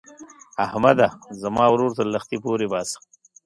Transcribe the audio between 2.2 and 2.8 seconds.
پورې